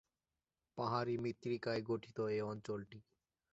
[0.77, 2.99] পাহাড়ী মৃত্তিকায় গঠিত এই অঞ্চলটি।